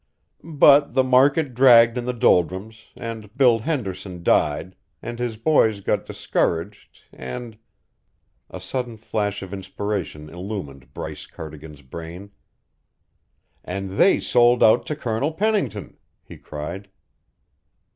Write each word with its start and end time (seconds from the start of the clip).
But 0.43 0.95
the 0.95 1.03
market 1.03 1.53
dragged 1.53 1.95
in 1.95 2.05
the 2.05 2.11
doldrums, 2.13 2.87
and 2.95 3.37
Bill 3.37 3.59
Henderson 3.59 4.23
died, 4.23 4.75
and 4.99 5.19
his 5.19 5.37
boys 5.37 5.79
got 5.79 6.07
discouraged, 6.07 7.03
and" 7.13 7.55
A 8.49 8.59
sudden 8.59 8.97
flash 8.97 9.43
of 9.43 9.53
inspiration 9.53 10.27
illumined 10.27 10.91
Bryce 10.95 11.27
Cardigan's 11.27 11.83
brain. 11.83 12.31
"And 13.63 13.91
they 13.91 14.19
sold 14.19 14.63
out 14.63 14.87
to 14.87 14.95
Colonel 14.95 15.33
Pennington," 15.33 15.97
he 16.23 16.37
cried. 16.37 16.89